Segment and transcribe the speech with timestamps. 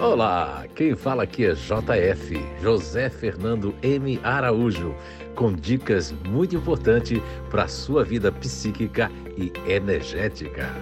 [0.00, 4.20] Olá, quem fala aqui é JF, José Fernando M.
[4.22, 4.94] Araújo,
[5.34, 7.20] com dicas muito importantes
[7.50, 10.72] para a sua vida psíquica e energética.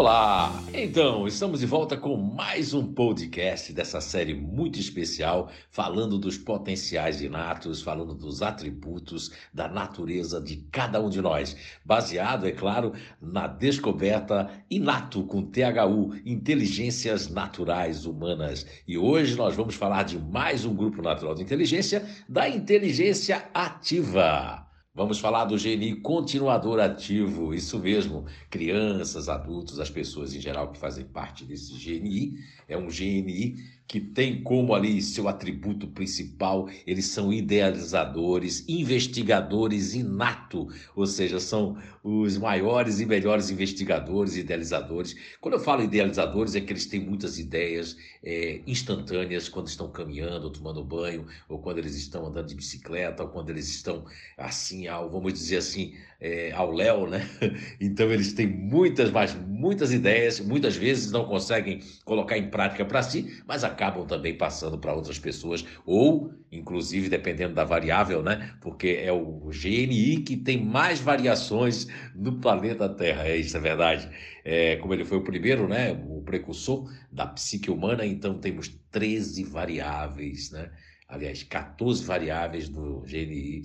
[0.00, 0.64] Olá!
[0.72, 7.20] Então, estamos de volta com mais um podcast dessa série muito especial, falando dos potenciais
[7.20, 11.54] inatos, falando dos atributos da natureza de cada um de nós,
[11.84, 18.66] baseado, é claro, na descoberta inato com THU, inteligências naturais humanas.
[18.88, 24.69] E hoje nós vamos falar de mais um grupo natural de inteligência, da inteligência ativa.
[24.92, 28.26] Vamos falar do GNI continuador ativo, isso mesmo.
[28.50, 32.34] Crianças, adultos, as pessoas em geral que fazem parte desse GNI.
[32.66, 33.54] É um GNI
[33.90, 41.76] que tem como ali seu atributo principal, eles são idealizadores, investigadores inato, ou seja, são
[42.00, 45.16] os maiores e melhores investigadores idealizadores.
[45.40, 50.50] Quando eu falo idealizadores, é que eles têm muitas ideias é, instantâneas quando estão caminhando,
[50.50, 54.04] tomando banho, ou quando eles estão andando de bicicleta, ou quando eles estão
[54.38, 57.26] assim, ao, vamos dizer assim, é, ao léu, né?
[57.80, 63.02] Então eles têm muitas, mas muitas ideias, muitas vezes não conseguem colocar em prática para
[63.02, 68.54] si, mas acabam também passando para outras pessoas, ou, inclusive, dependendo da variável, né?
[68.60, 74.08] Porque é o GNI que tem mais variações no planeta Terra, é isso, é verdade.
[74.44, 75.92] É, como ele foi o primeiro, né?
[76.08, 80.70] O precursor da psique humana, então temos 13 variáveis, né?
[81.08, 83.62] Aliás, 14 variáveis do GNI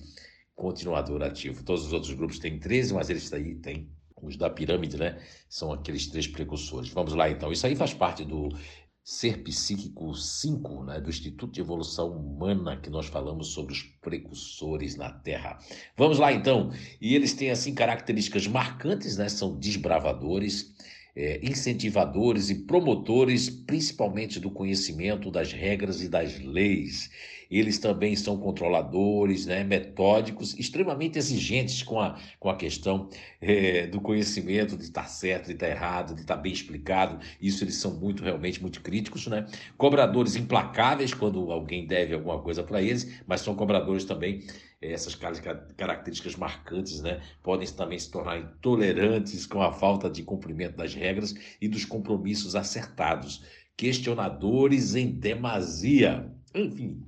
[0.56, 1.64] continuador ativo.
[1.64, 3.90] Todos os outros grupos têm 13, mas eles aí têm
[4.22, 5.22] os da pirâmide, né?
[5.50, 6.90] São aqueles três precursores.
[6.90, 7.52] Vamos lá então.
[7.52, 8.50] Isso aí faz parte do
[9.04, 14.96] Ser Psíquico 5, né, do Instituto de Evolução Humana, que nós falamos sobre os precursores
[14.96, 15.60] na Terra.
[15.96, 16.72] Vamos lá então.
[17.00, 19.30] E eles têm assim características marcantes, né?
[19.30, 20.74] São desbravadores,
[21.16, 27.10] é, incentivadores e promotores, principalmente do conhecimento das regras e das leis.
[27.50, 33.08] Eles também são controladores, né, metódicos, extremamente exigentes com a, com a questão
[33.40, 37.20] é, do conhecimento, de estar certo, de estar errado, de estar bem explicado.
[37.40, 39.28] Isso eles são muito, realmente, muito críticos.
[39.28, 39.46] Né?
[39.78, 44.42] Cobradores implacáveis quando alguém deve alguma coisa para eles, mas são cobradores também
[44.92, 50.94] essas características marcantes né, podem também se tornar intolerantes com a falta de cumprimento das
[50.94, 53.44] regras e dos compromissos acertados,
[53.76, 56.32] questionadores em demasia.
[56.54, 57.06] Enfim,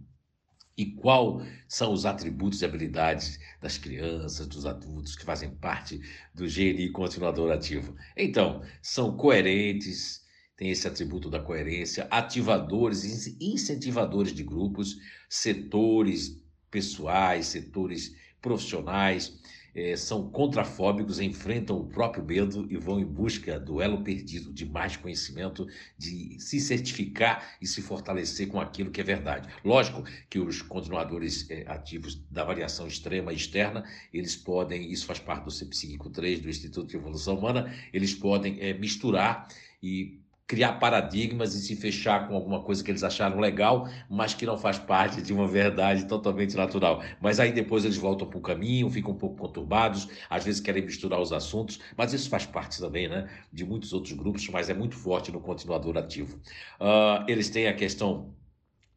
[0.78, 6.00] e qual são os atributos e habilidades das crianças, dos adultos que fazem parte
[6.36, 7.96] do GNI continuador ativo?
[8.16, 10.22] Então, são coerentes,
[10.56, 16.40] tem esse atributo da coerência, ativadores e incentivadores de grupos, setores
[16.78, 19.42] pessoais, setores profissionais,
[19.74, 24.64] é, são contrafóbicos, enfrentam o próprio medo e vão em busca do elo perdido, de
[24.64, 25.68] mais conhecimento,
[25.98, 29.50] de se certificar e se fortalecer com aquilo que é verdade.
[29.66, 33.84] Lógico que os continuadores é, ativos da variação extrema e externa,
[34.14, 38.60] eles podem, isso faz parte do CPSICO 3, do Instituto de Evolução Humana, eles podem
[38.62, 39.48] é, misturar
[39.82, 44.46] e criar paradigmas e se fechar com alguma coisa que eles acharam legal, mas que
[44.46, 47.04] não faz parte de uma verdade totalmente natural.
[47.22, 50.86] Mas aí depois eles voltam para o caminho, ficam um pouco conturbados, às vezes querem
[50.86, 54.74] misturar os assuntos, mas isso faz parte também né, de muitos outros grupos, mas é
[54.74, 56.38] muito forte no continuador ativo.
[56.80, 58.34] Uh, eles têm a questão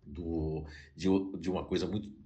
[0.06, 0.64] do,
[0.96, 1.08] de,
[1.38, 2.19] de uma coisa muito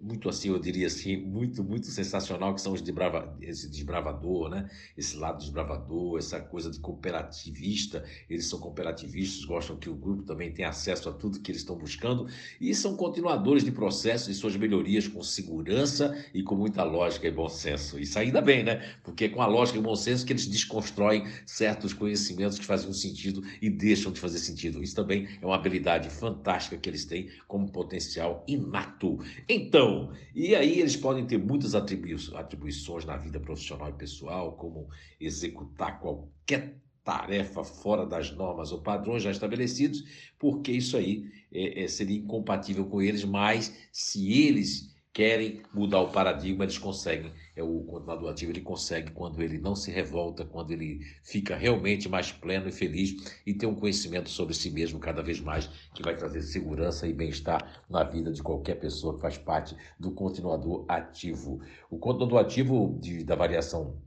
[0.00, 4.68] muito assim, eu diria assim, muito, muito sensacional, que são os desbrava, esse desbravador, né?
[4.96, 10.52] Esse lado desbravador, essa coisa de cooperativista, eles são cooperativistas, gostam que o grupo também
[10.52, 12.28] tenha acesso a tudo que eles estão buscando
[12.60, 17.30] e são continuadores de processos e suas melhorias com segurança e com muita lógica e
[17.30, 17.98] bom senso.
[17.98, 18.94] Isso ainda bem, né?
[19.02, 22.92] Porque é com a lógica e bom senso que eles desconstroem certos conhecimentos que faziam
[22.92, 24.82] sentido e deixam de fazer sentido.
[24.82, 29.18] Isso também é uma habilidade fantástica que eles têm como potencial inato.
[29.48, 34.88] Então, então, e aí eles podem ter muitas atribuições na vida profissional e pessoal, como
[35.18, 40.04] executar qualquer tarefa fora das normas ou padrões já estabelecidos,
[40.38, 46.12] porque isso aí é, é, seria incompatível com eles, mas se eles querem mudar o
[46.12, 47.32] paradigma, eles conseguem.
[47.56, 52.08] É o continuador ativo, ele consegue quando ele não se revolta, quando ele fica realmente
[52.08, 56.04] mais pleno e feliz e tem um conhecimento sobre si mesmo cada vez mais, que
[56.04, 60.84] vai trazer segurança e bem-estar na vida de qualquer pessoa que faz parte do continuador
[60.86, 61.60] ativo.
[61.90, 64.00] O continuador ativo de, da variação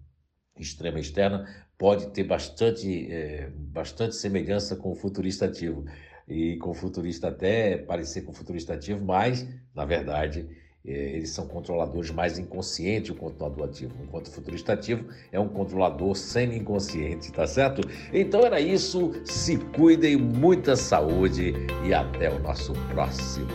[0.58, 1.46] extrema externa
[1.78, 5.84] pode ter bastante, é, bastante semelhança com o futurista ativo
[6.26, 11.48] e com o futurista até parecer com o futurista ativo, mas na verdade eles são
[11.48, 13.94] controladores mais inconscientes, o controlador ativo.
[14.02, 17.82] Enquanto o futurista ativo é um controlador semi-inconsciente, tá certo?
[18.12, 19.12] Então era isso.
[19.24, 21.54] Se cuidem, muita saúde
[21.86, 23.48] e até o nosso próximo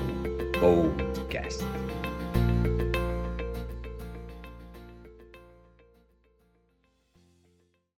[0.61, 1.64] podcast.